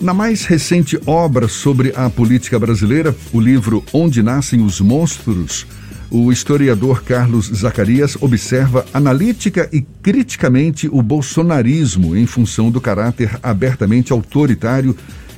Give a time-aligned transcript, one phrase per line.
[0.00, 5.66] Na mais recente obra sobre a política brasileira, o livro Onde Nascem os Monstros,
[6.10, 14.12] o historiador Carlos Zacarias observa analítica e criticamente o bolsonarismo em função do caráter abertamente
[14.12, 14.94] autoritário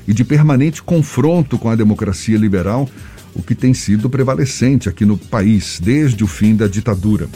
[0.08, 2.90] e de permanente confronto com a democracia liberal,
[3.34, 7.28] o que tem sido prevalecente aqui no país desde o fim da ditadura.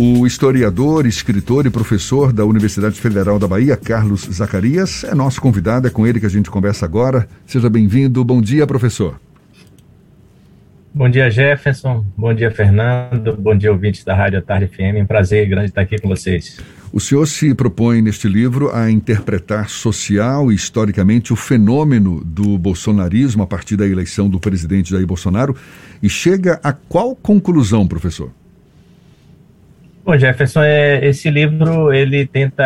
[0.00, 5.88] O historiador, escritor e professor da Universidade Federal da Bahia, Carlos Zacarias, é nosso convidado,
[5.88, 7.26] é com ele que a gente conversa agora.
[7.44, 8.24] Seja bem-vindo.
[8.24, 9.20] Bom dia, professor.
[10.94, 12.06] Bom dia, Jefferson.
[12.16, 13.36] Bom dia, Fernando.
[13.36, 15.02] Bom dia, ouvintes da Rádio Tarde FM.
[15.02, 16.60] Um prazer grande estar aqui com vocês.
[16.92, 23.42] O senhor se propõe neste livro a interpretar social e historicamente o fenômeno do bolsonarismo
[23.42, 25.56] a partir da eleição do presidente Jair Bolsonaro
[26.00, 28.30] e chega a qual conclusão, professor?
[30.08, 32.64] Bom, Jefferson, é, esse livro ele tenta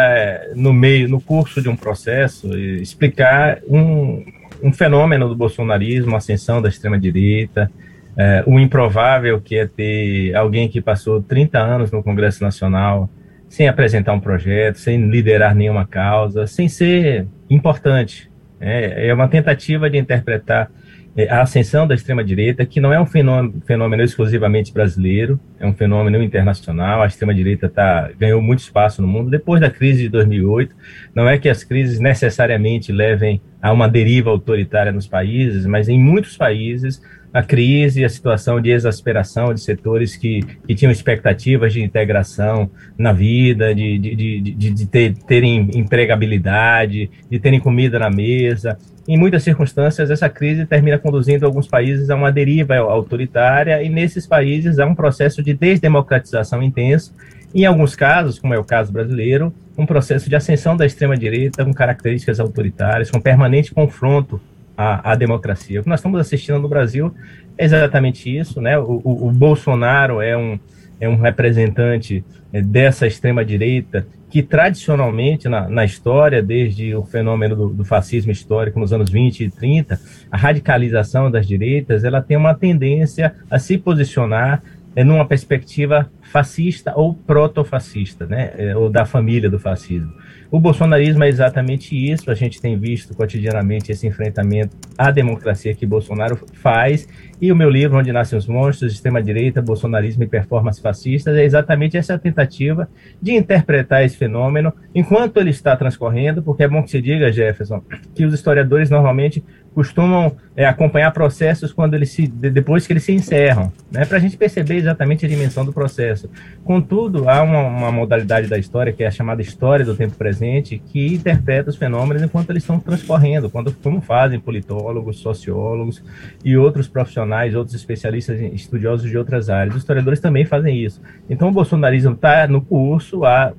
[0.54, 4.24] no meio, no curso de um processo, explicar um,
[4.62, 7.68] um fenômeno do bolsonarismo, a ascensão da extrema direita,
[8.16, 13.10] é, o improvável que é ter alguém que passou 30 anos no Congresso Nacional
[13.48, 18.30] sem apresentar um projeto, sem liderar nenhuma causa, sem ser importante.
[18.60, 20.70] É, é uma tentativa de interpretar
[21.16, 25.72] é, a ascensão da extrema-direita, que não é um fenômeno, fenômeno, exclusivamente brasileiro, é um
[25.72, 27.02] fenômeno internacional.
[27.02, 30.74] A extrema-direita tá, ganhou muito espaço no mundo depois da crise de 2008.
[31.14, 35.98] Não é que as crises necessariamente levem a uma deriva autoritária nos países, mas em
[35.98, 37.00] muitos países
[37.32, 43.12] a crise, a situação de exasperação de setores que, que tinham expectativas de integração na
[43.12, 48.76] vida, de, de, de, de, ter, terem empregabilidade, de terem comida na mesa.
[49.08, 54.26] Em muitas circunstâncias, essa crise termina conduzindo alguns países a uma deriva autoritária, e nesses
[54.26, 57.14] países há um processo de desdemocratização intenso.
[57.54, 61.72] Em alguns casos, como é o caso brasileiro, um processo de ascensão da extrema-direita com
[61.72, 64.40] características autoritárias, com permanente confronto
[64.76, 65.80] à, à, democracia.
[65.80, 67.14] O que nós estamos assistindo no Brasil
[67.56, 68.78] é exatamente isso, né?
[68.78, 70.58] O, o, o Bolsonaro é um,
[71.00, 77.68] é um representante é, dessa extrema-direita que tradicionalmente na, na, história, desde o fenômeno do,
[77.68, 80.00] do, fascismo histórico nos anos 20 e 30,
[80.30, 84.62] a radicalização das direitas, ela tem uma tendência a se posicionar
[84.96, 90.12] numa perspectiva fascista ou proto-fascista, né, é, ou da família do fascismo.
[90.50, 95.86] O bolsonarismo é exatamente isso, a gente tem visto cotidianamente esse enfrentamento à democracia que
[95.86, 97.08] Bolsonaro faz,
[97.40, 101.96] e o meu livro, Onde Nascem os Monstros, Extrema-Direita, Bolsonarismo e Performance Fascistas, é exatamente
[101.96, 102.86] essa tentativa
[103.20, 107.82] de interpretar esse fenômeno enquanto ele está transcorrendo, porque é bom que se diga, Jefferson,
[108.14, 109.42] que os historiadores normalmente
[109.74, 114.20] costumam é, acompanhar processos quando eles se, depois que eles se encerram, né, para a
[114.20, 116.28] gente perceber exatamente a dimensão do processo.
[116.62, 120.78] Contudo, há uma, uma, modalidade da história que é a chamada história do tempo presente,
[120.78, 126.02] que interpreta os fenômenos enquanto eles estão transcorrendo, quando, como fazem politólogos, sociólogos
[126.44, 129.74] e outros profissionais, outros especialistas estudiosos de outras áreas.
[129.74, 131.00] Os historiadores também fazem isso.
[131.30, 133.52] Então, o bolsonarismo está no curso, há,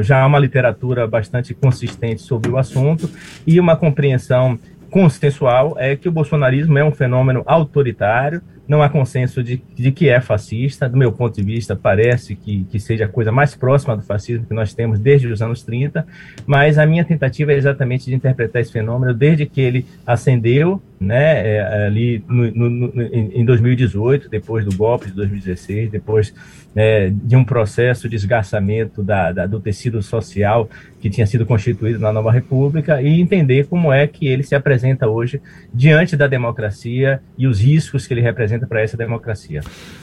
[0.00, 3.10] já há uma literatura bastante consistente sobre o assunto
[3.46, 4.58] e uma compreensão
[4.90, 10.08] consensual é que o bolsonarismo é um fenômeno autoritário, não há consenso de, de que
[10.08, 10.88] é fascista.
[10.88, 14.46] Do meu ponto de vista, parece que, que seja a coisa mais próxima do fascismo
[14.46, 16.06] que nós temos desde os anos 30,
[16.46, 21.56] mas a minha tentativa é exatamente de interpretar esse fenômeno desde que ele ascendeu, né,
[21.56, 26.32] é, ali no, no, no, em 2018, depois do golpe de 2016, depois
[26.76, 30.68] é, de um processo de esgarçamento da, da, do tecido social
[31.00, 35.08] que tinha sido constituído na nova república e entender como é que ele se apresenta
[35.08, 35.40] hoje
[35.72, 39.62] diante da democracia e os riscos que ele representa para essa democracia.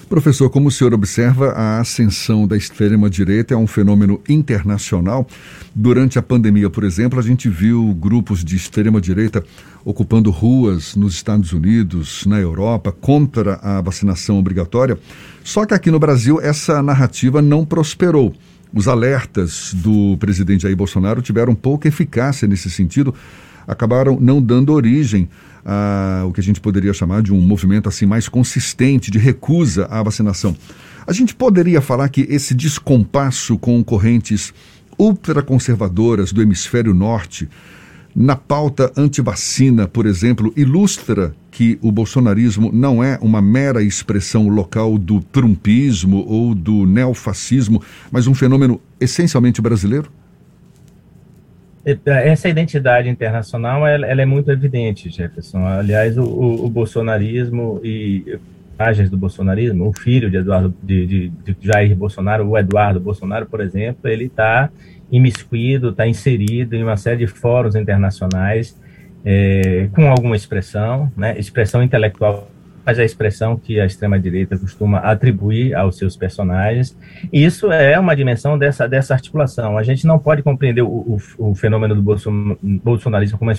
[0.10, 5.28] Professor, como o senhor observa, a ascensão da extrema-direita é um fenômeno internacional.
[5.74, 9.44] Durante a pandemia, por exemplo, a gente viu grupos de extrema-direita
[9.84, 14.98] ocupando ruas nos Estados Unidos, na Europa, contra a vacinação obrigatória.
[15.44, 18.34] Só que aqui no Brasil essa narrativa não prosperou.
[18.74, 23.14] Os alertas do presidente Jair Bolsonaro tiveram pouca eficácia nesse sentido,
[23.66, 25.30] acabaram não dando origem
[25.68, 29.86] a o que a gente poderia chamar de um movimento assim mais consistente de recusa
[29.92, 30.56] à vacinação.
[31.06, 34.54] A gente poderia falar que esse descompasso com correntes
[34.98, 37.50] ultraconservadoras do hemisfério norte
[38.16, 44.98] na pauta antivacina, por exemplo, ilustra que o bolsonarismo não é uma mera expressão local
[44.98, 47.82] do trumpismo ou do neofascismo,
[48.12, 50.10] mas um fenômeno essencialmente brasileiro?
[52.06, 55.66] Essa identidade internacional ela, ela é muito evidente, Jefferson.
[55.66, 58.38] Aliás, o, o, o bolsonarismo e
[58.78, 63.46] imagens do bolsonarismo, o filho de Eduardo de, de, de Jair Bolsonaro, o Eduardo Bolsonaro,
[63.46, 64.70] por exemplo, ele está
[65.12, 68.78] imiscuído, está inserido em uma série de fóruns internacionais
[69.26, 72.52] é, com alguma expressão, né, expressão intelectual
[72.88, 76.98] mas a expressão que a extrema-direita costuma atribuir aos seus personagens.
[77.34, 79.78] Isso é uma dimensão dessa, dessa articulação.
[79.78, 82.02] A gente não pode compreender o, o, o fenômeno do
[82.62, 83.54] bolsonarismo como uma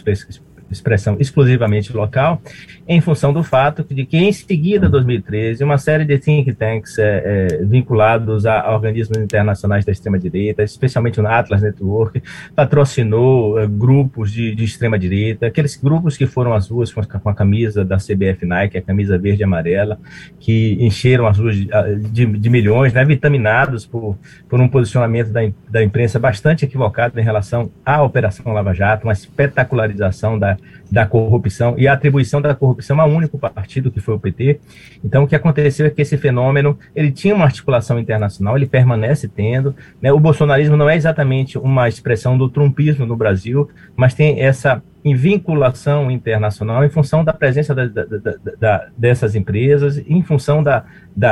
[0.70, 2.40] expressão exclusivamente local,
[2.86, 7.22] em função do fato de que, em seguida, 2013, uma série de think tanks é,
[7.52, 12.22] é, vinculados a, organismos internacionais da extrema-direita, especialmente o Atlas Network,
[12.54, 17.28] patrocinou é, grupos de, de extrema-direita, aqueles grupos que foram às ruas com a, com
[17.28, 19.98] a, camisa da CBF Nike, a camisa verde e amarela,
[20.38, 21.68] que encheram as ruas de,
[22.10, 24.18] de, de milhões, né, vitaminados por,
[24.48, 29.12] por um posicionamento da, da imprensa bastante equivocado em relação à Operação Lava Jato, uma
[29.12, 30.57] espetacularização da
[30.90, 34.60] da corrupção e a atribuição da corrupção a um único partido, que foi o PT.
[35.04, 39.28] Então, o que aconteceu é que esse fenômeno, ele tinha uma articulação internacional, ele permanece
[39.28, 40.12] tendo, né?
[40.12, 45.14] O bolsonarismo não é exatamente uma expressão do trumpismo no Brasil, mas tem essa em
[45.14, 48.04] vinculação internacional em função da presença da, da,
[48.58, 50.62] da, dessas empresas, em função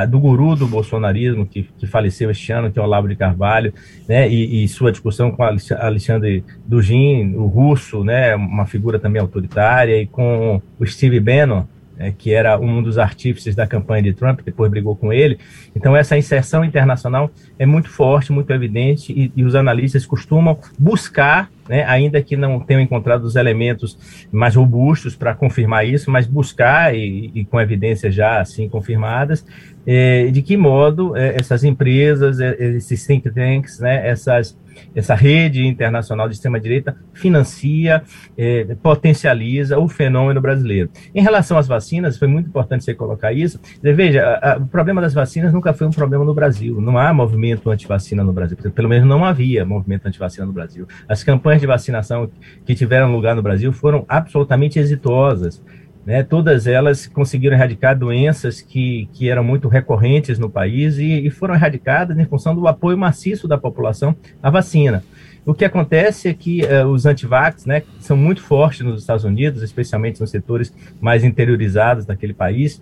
[0.09, 3.73] do guru do bolsonarismo que, que, faleceu este ano, que é o Olavo de Carvalho,
[4.09, 10.01] né, e, e sua discussão com Alexandre Dugin, o russo, né, uma figura também autoritária,
[10.01, 11.65] e com o Steve Bannon,
[11.99, 15.39] é, que era um dos artífices da campanha de Trump, depois brigou com ele.
[15.75, 21.51] Então, essa inserção internacional é muito forte, muito evidente, e, e os analistas costumam buscar,
[21.69, 26.95] né, ainda que não tenham encontrado os elementos mais robustos para confirmar isso, mas buscar,
[26.95, 29.45] e, e, com evidências já assim confirmadas,
[29.87, 34.57] é, de que modo é, essas empresas, é, esses think tanks, né, essas
[34.95, 38.03] essa rede internacional de extrema-direita financia,
[38.37, 40.91] é, potencializa o fenômeno brasileiro.
[41.15, 43.61] Em relação às vacinas, foi muito importante você colocar isso.
[43.83, 46.81] Veja, a, a, o problema das vacinas nunca foi um problema no Brasil.
[46.81, 48.57] Não há movimento anti-vacina no Brasil.
[48.75, 50.87] Pelo menos não havia movimento anti-vacina no Brasil.
[51.09, 52.31] As campanhas de vacinação
[52.65, 55.63] que tiveram lugar no Brasil foram absolutamente exitosas.
[56.07, 61.31] Né, todas elas conseguiram erradicar doenças que, que eram muito recorrentes no país e, e
[61.31, 65.03] foram erradicadas em função do apoio maciço da população à vacina.
[65.45, 69.63] O que acontece é que uh, os antivax, né, são muito fortes nos Estados Unidos,
[69.63, 72.81] especialmente nos setores mais interiorizados daquele país,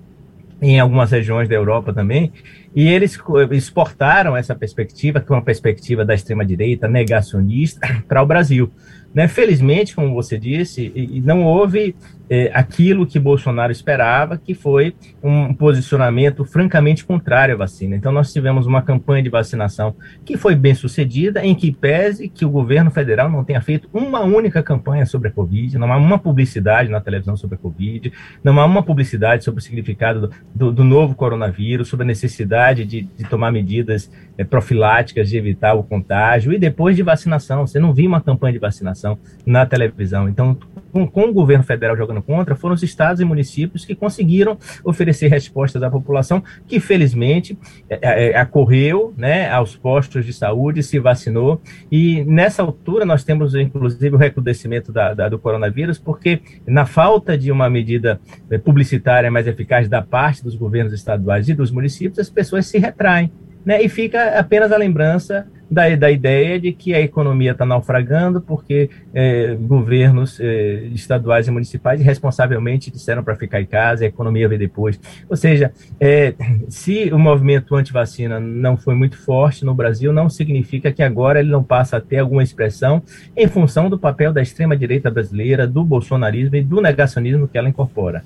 [0.61, 2.31] em algumas regiões da Europa também,
[2.75, 3.19] e eles
[3.53, 8.71] exportaram essa perspectiva, que é uma perspectiva da extrema-direita negacionista, para o Brasil.
[9.15, 9.29] Né?
[9.29, 10.93] Felizmente, como você disse,
[11.25, 11.94] não houve
[12.29, 14.93] é, aquilo que Bolsonaro esperava, que foi
[15.23, 17.94] um posicionamento francamente contrário à vacina.
[17.94, 19.94] Então, nós tivemos uma campanha de vacinação
[20.25, 24.23] que foi bem sucedida, em que pese que o governo federal não tenha feito uma
[24.23, 28.12] única campanha sobre a Covid, não há uma publicidade na televisão sobre a Covid,
[28.43, 32.63] não há uma publicidade sobre o significado do, do, do novo coronavírus, sobre a necessidade
[32.72, 37.66] de, de tomar medidas é, profiláticas de evitar o contágio, e depois de vacinação.
[37.66, 40.28] Você não viu uma campanha de vacinação na televisão.
[40.28, 40.56] Então,
[40.94, 45.26] com, com, o governo federal jogando contra, foram os estados e municípios que conseguiram oferecer
[45.26, 47.58] respostas à população, que felizmente
[47.91, 51.61] é, é, é, acorreu né, aos postos de saúde, se vacinou,
[51.91, 57.37] e nessa altura nós temos inclusive o recrudescimento da, da, do coronavírus, porque na falta
[57.37, 62.20] de uma medida é, publicitária mais eficaz da parte dos governos estaduais e dos municípios,
[62.20, 63.32] as pessoas se retraem.
[63.64, 68.40] Né, e fica apenas a lembrança da, da ideia de que a economia está naufragando
[68.40, 74.48] porque é, governos é, estaduais e municipais irresponsavelmente disseram para ficar em casa a economia
[74.48, 75.00] veio depois.
[75.29, 76.34] Ou seja, é,
[76.69, 81.50] se o movimento anti-vacina não foi muito forte no Brasil, não significa que agora ele
[81.50, 83.03] não passa a ter alguma expressão
[83.36, 88.22] em função do papel da extrema-direita brasileira, do bolsonarismo e do negacionismo que ela incorpora.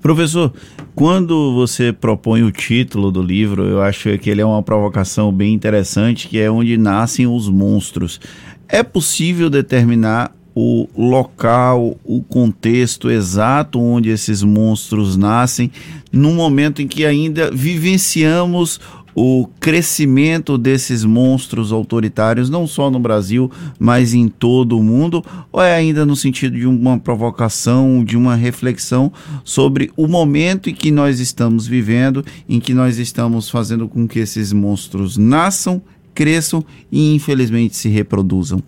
[0.00, 0.52] Professor,
[0.94, 5.54] quando você propõe o título do livro, eu acho que ele é uma provocação bem
[5.54, 8.20] interessante, que é onde nascem os monstros.
[8.68, 15.70] É possível determinar o local, o contexto exato onde esses monstros nascem,
[16.12, 18.80] no momento em que ainda vivenciamos
[19.14, 25.24] o crescimento desses monstros autoritários, não só no Brasil, mas em todo o mundo?
[25.52, 29.12] Ou é ainda no sentido de uma provocação, de uma reflexão
[29.44, 34.18] sobre o momento em que nós estamos vivendo, em que nós estamos fazendo com que
[34.18, 35.80] esses monstros nasçam,
[36.12, 38.62] cresçam e infelizmente se reproduzam?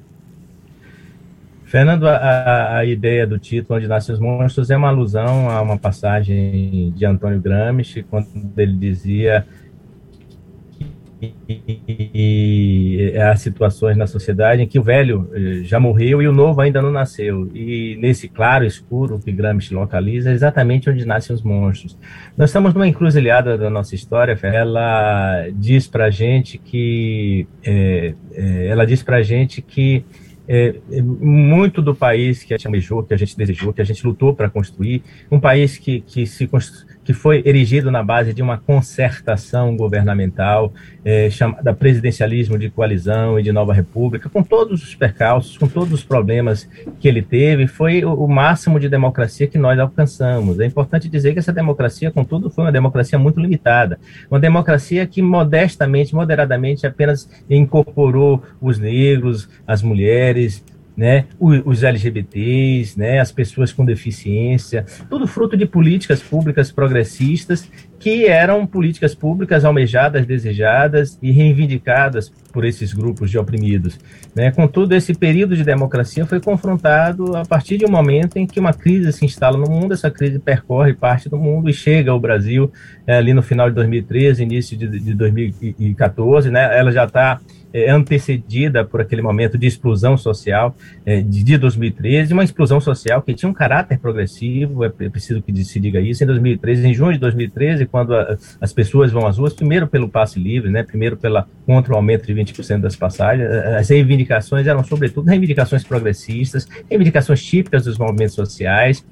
[1.64, 5.76] Fernando, a, a, ideia do título Onde Nascem os Monstros é uma alusão a uma
[5.76, 9.44] passagem de Antônio Gramsci, quando ele dizia
[11.20, 16.60] e há situações na sociedade em que o velho eh, já morreu e o novo
[16.60, 17.50] ainda não nasceu.
[17.54, 21.98] E nesse claro escuro que Gramsci localiza é exatamente onde nascem os monstros.
[22.36, 24.38] Nós estamos numa encruzilhada da nossa história.
[24.42, 30.04] Ela diz para gente que é, é, ela diz para gente que
[30.48, 34.06] é, muito do país que a gente almejou, que a gente desejou, que a gente
[34.06, 36.48] lutou para construir, um país que, que, se,
[37.06, 43.44] que foi erigido na base de uma concertação governamental, é, chamada presidencialismo de coalizão e
[43.44, 48.04] de nova república, com todos os percalços, com todos os problemas que ele teve, foi
[48.04, 50.58] o, o máximo de democracia que nós alcançamos.
[50.58, 55.22] É importante dizer que essa democracia, contudo, foi uma democracia muito limitada, uma democracia que
[55.22, 60.64] modestamente, moderadamente, apenas incorporou os negros, as mulheres,
[60.96, 68.26] né, os LGBTs, né, as pessoas com deficiência, tudo fruto de políticas públicas progressistas que
[68.26, 73.98] eram políticas públicas almejadas, desejadas e reivindicadas por esses grupos de oprimidos.
[74.34, 74.50] Né?
[74.50, 78.72] Contudo, esse período de democracia foi confrontado a partir de um momento em que uma
[78.72, 82.70] crise se instala no mundo, essa crise percorre parte do mundo e chega ao Brasil
[83.06, 86.78] é, ali no final de 2013, início de, de 2014, né?
[86.78, 87.40] ela já está
[87.72, 90.74] é, antecedida por aquele momento de explosão social
[91.04, 95.42] é, de, de 2013, uma explosão social que tinha um caráter progressivo, é, é preciso
[95.42, 99.26] que se diga isso, em 2013, em junho de 2013, quando a, as pessoas vão
[99.26, 102.96] às ruas, primeiro pelo passe livre, né, primeiro pela, contra o aumento de 20% das
[102.96, 109.04] passagens, as reivindicações eram sobretudo reivindicações progressistas, reivindicações típicas dos movimentos sociais,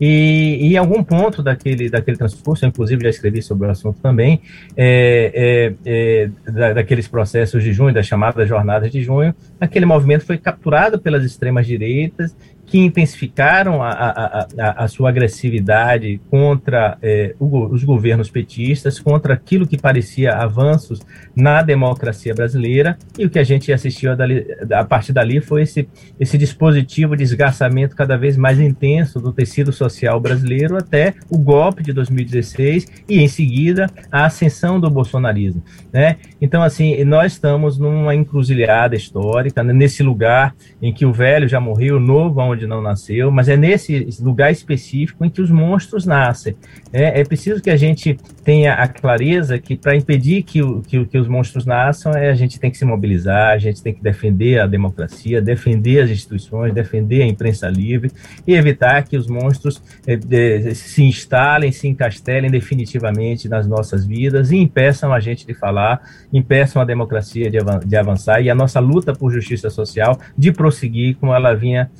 [0.00, 4.00] e, e em algum ponto daquele, daquele transcurso, eu inclusive já escrevi sobre o assunto
[4.00, 4.40] também,
[4.76, 10.38] é, é, é, daqueles processos de junho, das chamadas jornadas de junho, aquele movimento foi
[10.38, 12.34] capturado pelas extremas direitas
[12.72, 19.34] que intensificaram a, a, a, a sua agressividade contra eh, o, os governos petistas, contra
[19.34, 20.98] aquilo que parecia avanços
[21.36, 25.86] na democracia brasileira, e o que a gente assistiu dali, a partir dali foi esse,
[26.18, 31.82] esse dispositivo de esgarçamento cada vez mais intenso do tecido social brasileiro até o golpe
[31.82, 35.62] de 2016 e, em seguida, a ascensão do bolsonarismo.
[35.92, 36.16] Né?
[36.40, 41.60] Então, assim, nós estamos numa encruzilhada histórica, né, nesse lugar em que o velho já
[41.60, 45.50] morreu, o novo onde onde não nasceu, mas é nesse lugar específico em que os
[45.50, 46.54] monstros nascem.
[46.92, 51.04] É, é preciso que a gente tenha a clareza que para impedir que, o, que,
[51.06, 54.02] que, os monstros nasçam, é, a gente tem que se mobilizar, a gente tem que
[54.02, 58.10] defender a democracia, defender as instituições, defender a imprensa livre
[58.46, 64.56] e evitar que os monstros é, se instalem, se encastelem definitivamente nas nossas vidas e
[64.56, 66.02] impeçam a gente de falar,
[66.32, 71.34] impeçam a democracia de, avançar e a nossa luta por justiça social de prosseguir como
[71.34, 71.90] ela vinha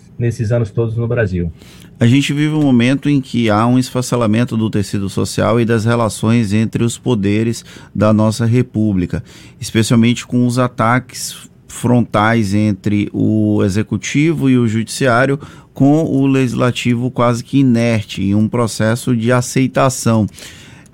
[0.50, 1.52] anos todos no Brasil.
[2.00, 5.84] A gente vive um momento em que há um esfacelamento do tecido social e das
[5.84, 9.22] relações entre os poderes da nossa república,
[9.60, 15.38] especialmente com os ataques frontais entre o executivo e o judiciário,
[15.72, 20.26] com o legislativo quase que inerte em um processo de aceitação.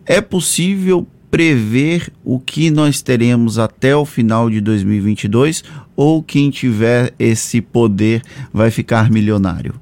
[0.07, 5.63] É possível prever o que nós teremos até o final de 2022
[5.97, 9.75] ou quem tiver esse poder vai ficar milionário?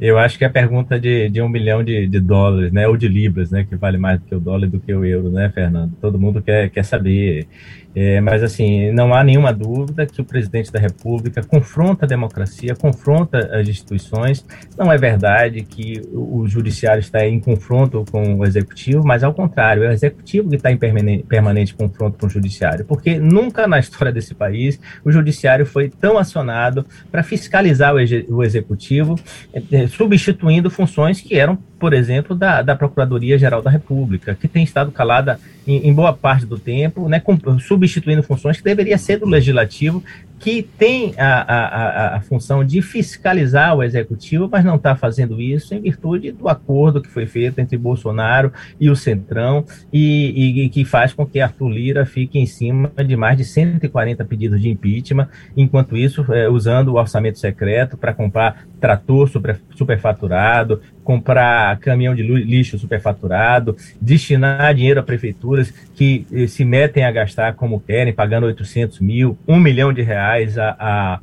[0.00, 2.96] Eu acho que é a pergunta de, de um milhão de, de, dólares, né, ou
[2.96, 5.30] de libras, né, que vale mais do que o dólar e do que o euro,
[5.30, 5.92] né, Fernando?
[6.00, 7.46] Todo mundo quer, quer saber.
[7.94, 12.74] É, mas, assim, não há nenhuma dúvida que o presidente da República confronta a democracia,
[12.76, 14.44] confronta as instituições.
[14.78, 19.82] Não é verdade que o, judiciário está em confronto com o executivo, mas, ao contrário,
[19.84, 23.78] é o executivo que está em permanente, permanente confronto com o judiciário, porque nunca na
[23.78, 27.98] história desse país o judiciário foi tão acionado para fiscalizar o,
[28.36, 29.16] o executivo,
[29.52, 34.62] é, é, substituindo funções que eram por exemplo, da, da Procuradoria-Geral da República, que tem
[34.62, 39.16] estado calada em, em boa parte do tempo, né, com, substituindo funções que deveria ser
[39.16, 40.04] do Legislativo,
[40.38, 45.74] que tem a, a, a, função de fiscalizar o executivo, mas não está fazendo isso
[45.74, 50.68] em virtude do acordo que foi feito entre Bolsonaro e o Centrão, e, e, e,
[50.70, 54.70] que faz com que Arthur Lira fique em cima de mais de 140 pedidos de
[54.70, 62.14] impeachment, enquanto isso, é, usando o orçamento secreto para comprar trator super, superfaturado, comprar caminhão
[62.14, 68.12] de lixo superfaturado, destinar dinheiro a prefeituras que eh, se metem a gastar como querem,
[68.12, 71.20] pagando 800 mil, um milhão de reais a, a,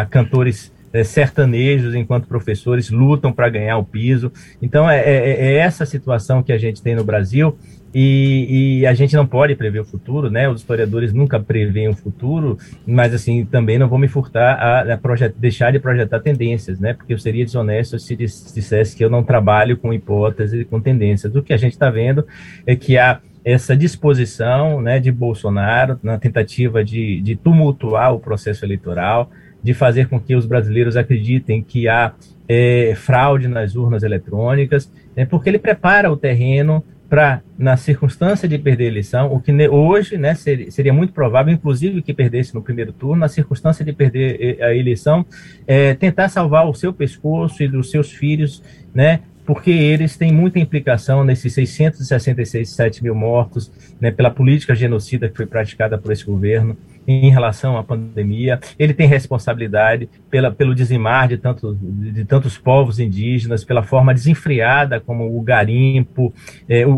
[0.00, 4.32] a cantores é, sertanejos, enquanto professores lutam para ganhar o piso.
[4.62, 7.58] Então, é, é, é, essa situação que a gente tem no Brasil.
[7.94, 10.48] E, e, a gente não pode prever o futuro, né?
[10.48, 15.28] Os historiadores nunca preveem o futuro, mas assim também não vou me furtar a, a
[15.36, 16.92] deixar de projetar tendências, né?
[16.92, 21.36] Porque eu seria desonesto se dissesse que eu não trabalho com hipóteses e com tendências.
[21.36, 22.26] O que a gente está vendo
[22.66, 28.64] é que há essa disposição, né, de Bolsonaro na tentativa de, de tumultuar o processo
[28.64, 29.30] eleitoral,
[29.62, 32.14] de fazer com que os brasileiros acreditem que há
[32.48, 38.58] é, fraude nas urnas eletrônicas, né, porque ele prepara o terreno para, na circunstância de
[38.58, 42.62] perder a eleição, o que hoje né, seria, seria, muito provável, inclusive, que perdesse no
[42.62, 45.24] primeiro turno, na circunstância de perder a eleição,
[45.66, 48.62] é, tentar salvar o seu pescoço e dos seus filhos,
[48.94, 53.70] né, porque eles têm muita implicação nesses 667 mil mortos,
[54.00, 58.58] né, pela política genocida que foi praticada por esse governo em relação à pandemia.
[58.78, 65.00] Ele tem responsabilidade pela, pelo dizimar de, tanto, de tantos povos indígenas, pela forma desenfreada
[65.00, 66.32] como o garimpo,
[66.68, 66.94] é, o,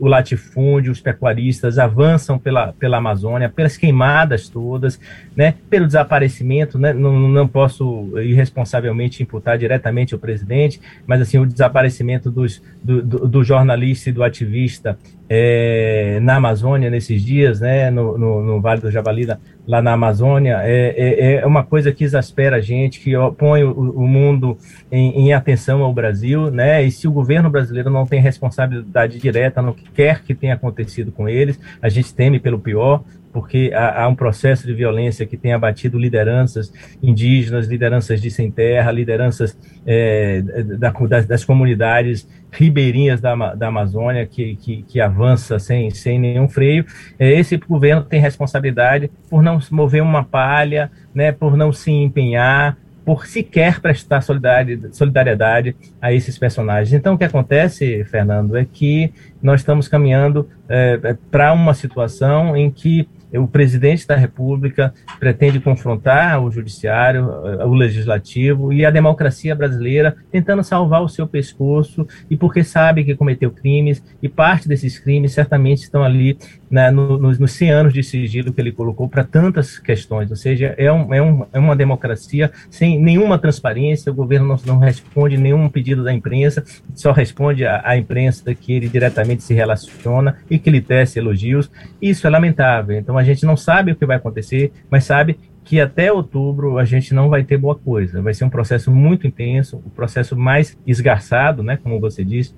[0.00, 5.00] o, latifúndio, os pecuaristas avançam pela, pela Amazônia, pelas queimadas todas,
[5.36, 6.78] né, pelo desaparecimento.
[6.78, 13.02] Né, não, não posso irresponsavelmente imputar diretamente ao presidente, mas assim o desaparecimento dos, do,
[13.02, 14.98] do, do jornalista e do ativista
[15.34, 19.26] é, na Amazônia nesses dias, né, no, no, no Vale do Javali,
[19.66, 23.72] lá na Amazônia, é, é, é, uma coisa que exaspera a gente, que põe o,
[23.72, 24.58] o mundo
[24.90, 29.62] em, em, atenção ao Brasil, né, e se o governo brasileiro não tem responsabilidade direta
[29.62, 34.02] no que quer que tenha acontecido com eles, a gente teme pelo pior, porque há,
[34.02, 36.72] há, um processo de violência que tem abatido lideranças
[37.02, 40.42] indígenas, lideranças de sem terra, lideranças é,
[40.78, 46.48] da, das, das, comunidades ribeirinhas da, da Amazônia que, que, que, avança sem, sem nenhum
[46.48, 46.84] freio.
[47.18, 52.76] É, esse governo tem responsabilidade por não mover uma palha, né, por não se empenhar,
[53.04, 56.92] por sequer prestar solidariedade a esses personagens.
[56.92, 59.12] Então, o que acontece, Fernando, é que
[59.42, 63.08] nós estamos caminhando é, é para uma situação em que
[63.38, 70.16] o presidente da República pretende confrontar o judiciário, eh, o legislativo e a democracia brasileira,
[70.30, 75.32] tentando salvar o seu pescoço e porque sabe que cometeu crimes e parte desses crimes
[75.32, 76.38] certamente estão ali
[76.72, 80.30] né, no, nos, nos 100 anos de sigilo que ele colocou para tantas questões.
[80.30, 84.56] Ou seja, é, um, é, um, é uma democracia sem nenhuma transparência, o governo não,
[84.64, 86.64] não responde nenhum pedido da imprensa,
[86.94, 91.70] só responde à imprensa que ele diretamente se relaciona e que lhe tece elogios.
[92.00, 92.96] Isso é lamentável.
[92.96, 96.84] Então, a gente não sabe o que vai acontecer, mas sabe que até outubro a
[96.86, 98.22] gente não vai ter boa coisa.
[98.22, 102.54] Vai ser um processo muito intenso, o um processo mais esgarçado, né, como você disse,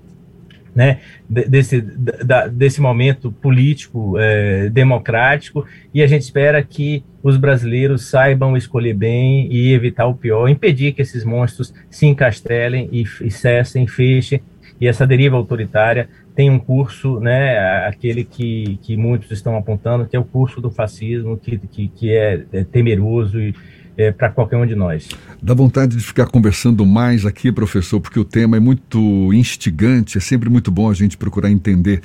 [0.75, 8.07] né, desse, da, desse momento político é, democrático e a gente espera que os brasileiros
[8.07, 13.31] saibam escolher bem e evitar o pior, impedir que esses monstros se encastelem e, e
[13.31, 14.41] cessem, fechem
[14.81, 20.17] e essa deriva autoritária tem um curso, né, aquele que, que muitos estão apontando, que
[20.17, 23.55] é o curso do fascismo, que, que, que é, é temeroso e
[23.97, 25.09] é, para qualquer um de nós.
[25.43, 30.21] Dá vontade de ficar conversando mais aqui, professor, porque o tema é muito instigante, é
[30.21, 32.03] sempre muito bom a gente procurar entender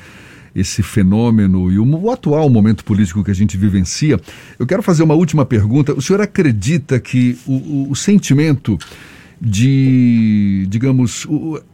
[0.56, 4.20] esse fenômeno e o, o, atual momento político que a gente vivencia.
[4.58, 5.94] Eu quero fazer uma última pergunta.
[5.94, 8.78] O senhor acredita que o, o, o sentimento
[9.42, 11.26] de, digamos,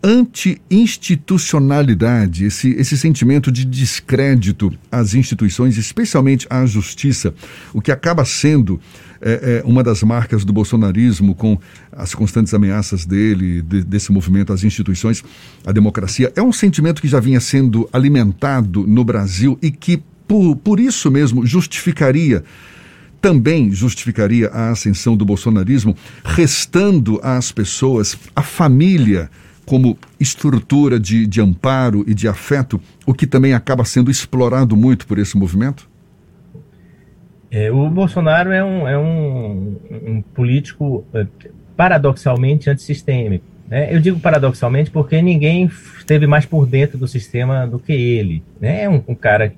[0.03, 7.33] anti-institucionalidade, esse, esse sentimento de descrédito às instituições, especialmente à justiça,
[7.73, 8.79] o que acaba sendo
[9.25, 11.57] é, é, uma das marcas do bolsonarismo, com
[11.91, 15.23] as constantes ameaças dele, de, desse movimento às instituições,
[15.65, 20.55] à democracia, é um sentimento que já vinha sendo alimentado no Brasil e que, por,
[20.57, 22.43] por isso mesmo, justificaria
[23.19, 29.31] também justificaria a ascensão do bolsonarismo, restando às pessoas a família
[29.65, 35.07] como estrutura de, de amparo e de afeto, o que também acaba sendo explorado muito
[35.07, 35.89] por esse movimento?
[37.51, 41.25] É, o Bolsonaro é um, é um, um político é,
[41.75, 43.45] paradoxalmente antissistêmico.
[43.67, 43.93] Né?
[43.93, 45.65] Eu digo paradoxalmente porque ninguém
[45.97, 48.43] esteve mais por dentro do sistema do que ele.
[48.59, 48.83] Né?
[48.83, 49.53] É um, um cara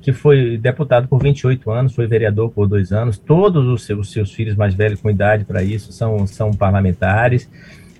[0.00, 3.18] que foi deputado por 28 anos, foi vereador por dois anos.
[3.18, 7.48] Todos os seus, os seus filhos mais velhos com idade para isso são, são parlamentares.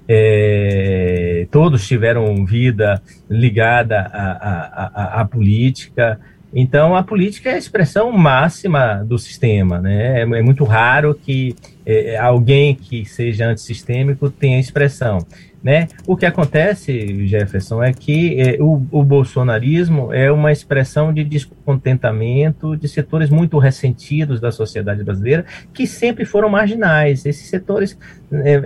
[0.09, 3.01] É, todos tiveram vida
[3.31, 6.19] ligada à, à, à, política.
[6.55, 9.81] Então, a política é a expressão máxima do sistema.
[9.81, 10.21] Né?
[10.21, 15.19] É, é muito raro que é, alguém que seja antissistêmico tenha expressão.
[15.63, 15.87] Né?
[16.07, 22.77] O que acontece, Jefferson, é que é, o, o, bolsonarismo é uma expressão de descontentamento
[22.77, 27.25] de setores muito ressentidos da sociedade brasileira que sempre foram marginais.
[27.25, 28.22] Esses setores é,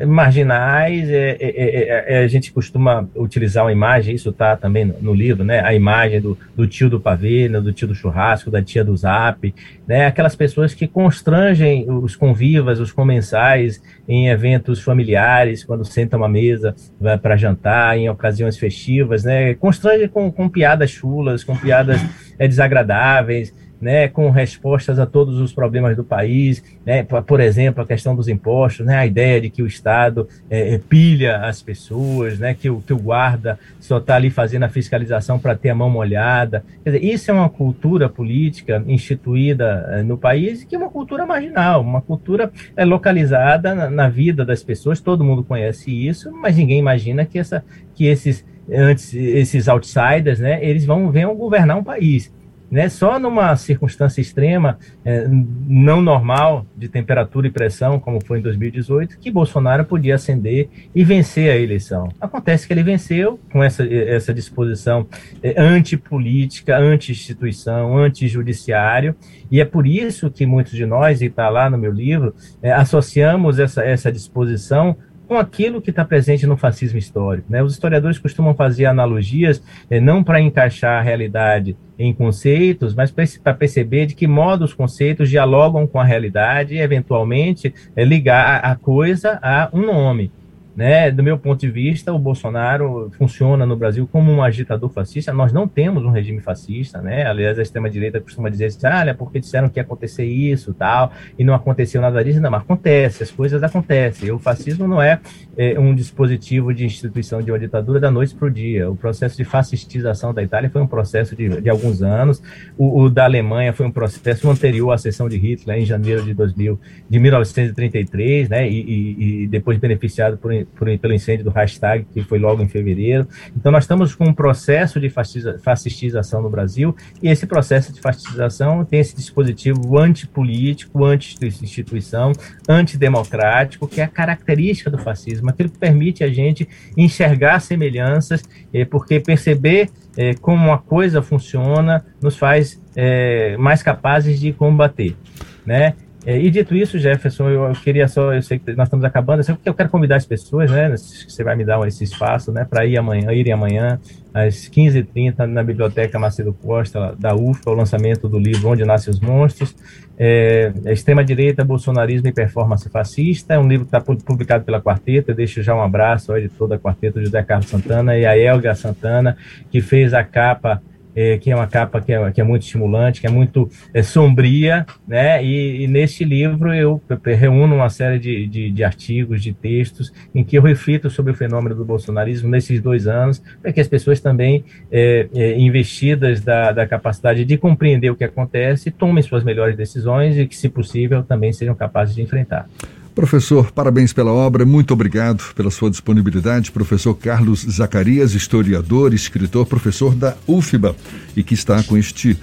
[0.06, 5.12] marginais, é, é, é, é a gente costuma utilizar uma imagem, isso está também no,
[5.12, 5.60] livro, né?
[5.60, 7.60] a imagem do, do tio do pavê, né?
[7.60, 9.52] do tio do churrasco, da tia do zap,
[9.86, 10.06] né?
[10.06, 16.74] aquelas pessoas que constrangem os convivas, os comensais em eventos familiares, quando sentam à mesa
[17.20, 19.54] para jantar, em ocasiões festivas, né?
[19.54, 22.00] Constrange com, com piadas chulas, com piadas
[22.38, 27.86] é, desagradáveis, né, com respostas a todos os problemas do país, né, por exemplo, a
[27.86, 32.38] questão dos impostos, né, a ideia de que o Estado é, é pilha as pessoas,
[32.38, 35.74] né, que, o, que o guarda só está ali fazendo a fiscalização para ter a
[35.74, 36.64] mão molhada.
[36.82, 41.26] Quer dizer, isso é uma cultura política instituída é, no país que é uma cultura
[41.26, 46.56] marginal, uma cultura é, localizada na, na vida das pessoas, todo mundo conhece isso, mas
[46.56, 51.84] ninguém imagina que, essa, que esses antes esses outsiders, né, eles vão venham governar um
[51.84, 52.32] país
[52.70, 58.42] né, só numa circunstância extrema, é, não normal, de temperatura e pressão, como foi em
[58.42, 62.08] 2018, que Bolsonaro podia ascender e vencer a eleição.
[62.20, 65.06] Acontece que ele venceu com essa, essa disposição
[65.42, 69.14] é, antipolítica, anti-instituição, anti-judiciário,
[69.50, 72.72] e é por isso que muitos de nós, e está lá no meu livro, é,
[72.72, 74.96] associamos essa, essa disposição
[75.26, 77.50] com aquilo que está presente no fascismo histórico.
[77.50, 77.62] Né?
[77.62, 83.54] Os historiadores costumam fazer analogias, eh, não para encaixar a realidade em conceitos, mas para
[83.54, 88.72] perceber de que modo os conceitos dialogam com a realidade e, eventualmente, eh, ligar a,
[88.72, 90.30] a coisa a um nome.
[90.76, 91.10] Né?
[91.10, 95.32] Do meu ponto de vista, o Bolsonaro funciona no Brasil como um agitador fascista.
[95.32, 97.26] Nós não temos um regime fascista, né?
[97.26, 101.44] Aliás, a extrema-direita costuma dizer assim, ah, porque disseram que ia acontecer isso tal, e
[101.44, 102.42] não aconteceu nada disso.
[102.42, 104.30] Não, mas acontece, as coisas acontecem.
[104.30, 105.18] O fascismo não é,
[105.56, 108.90] é um dispositivo de instituição de uma ditadura da noite para o dia.
[108.90, 112.42] O processo de fascistização da Itália foi um processo de, de alguns anos.
[112.76, 116.34] O, o, da Alemanha foi um processo anterior à sessão de Hitler, em janeiro de
[116.34, 118.68] 2000, de 1933, né?
[118.68, 122.68] E, e, e depois beneficiado por por, pelo incêndio do hashtag, que foi logo em
[122.68, 123.26] fevereiro.
[123.56, 128.84] Então, nós estamos com um processo de fascistização no Brasil, e esse processo de fascistização
[128.84, 132.32] tem esse dispositivo antipolítico, anti-instituição,
[132.68, 138.84] antidemocrático, que é a característica do fascismo, aquilo que permite a gente enxergar semelhanças, eh,
[138.84, 145.16] porque perceber eh, como uma coisa funciona nos faz eh, mais capazes de combater.
[145.64, 145.94] Né?
[146.26, 149.44] É, e dito isso, Jefferson, eu, eu, queria só, eu sei que nós estamos acabando,
[149.48, 152.84] eu, eu quero convidar as pessoas, né, você vai me dar esse espaço, né, para
[152.84, 154.00] ir amanhã, irem amanhã,
[154.34, 159.20] às 15h30, na Biblioteca Macedo Costa, da UFA, o lançamento do livro Onde Nascem os
[159.20, 159.76] Monstros,
[160.18, 165.30] é, é Extrema-Direita, Bolsonarismo e Performance Fascista, é um livro que está publicado pela Quarteta,
[165.30, 168.74] eu deixo já um abraço ao editor da Quarteta, José Carlos Santana, e a Elga
[168.74, 169.36] Santana,
[169.70, 170.82] que fez a capa
[171.16, 174.02] é, que é uma capa que é, que é muito estimulante, que é muito é,
[174.02, 175.42] sombria, né?
[175.42, 180.44] E, e, neste livro eu reúno uma série de, de, de, artigos, de textos, em
[180.44, 184.20] que eu reflito sobre o fenômeno do bolsonarismo nesses dois anos, para que as pessoas
[184.20, 189.76] também, é, é, investidas da, da capacidade de compreender o que acontece, tomem suas melhores
[189.76, 192.68] decisões e que, se possível, também sejam capazes de enfrentar.
[193.16, 196.70] Professor, parabéns pela obra, muito obrigado pela sua disponibilidade.
[196.70, 200.94] Professor Carlos Zacarias, historiador, escritor, professor da UFBA
[201.34, 202.38] e que está com este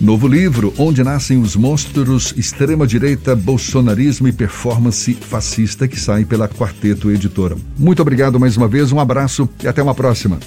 [0.00, 7.12] novo livro, Onde Nascem os Monstros, Extrema-Direita, Bolsonarismo e Performance Fascista, que sai pela Quarteto
[7.12, 7.56] Editora.
[7.78, 10.40] Muito obrigado mais uma vez, um abraço e até uma próxima.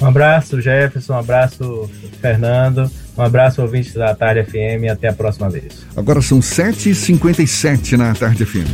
[0.00, 2.88] Um abraço, Jefferson, um abraço, Fernando.
[3.16, 5.86] Um abraço, ouvintes da Tarde FM, e até a próxima vez.
[5.96, 8.68] Agora são 7h57 na Tarde FM.